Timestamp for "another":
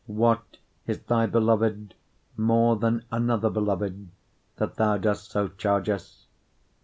3.11-3.51